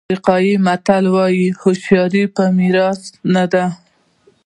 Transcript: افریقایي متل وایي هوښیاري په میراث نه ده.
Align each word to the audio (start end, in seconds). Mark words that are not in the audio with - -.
افریقایي 0.05 0.53
متل 0.65 1.05
وایي 1.15 1.45
هوښیاري 1.61 2.23
په 2.35 2.43
میراث 2.57 3.01
نه 3.33 3.43
ده. 3.53 3.65